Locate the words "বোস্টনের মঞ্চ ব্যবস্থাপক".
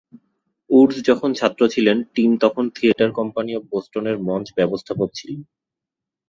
3.71-5.09